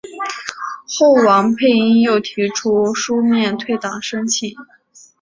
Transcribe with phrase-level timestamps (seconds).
[0.91, 4.55] 后王佩英又提出书面退党申请。